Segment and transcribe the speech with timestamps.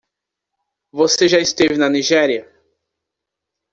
[0.91, 2.51] Você já esteve na Nigéria?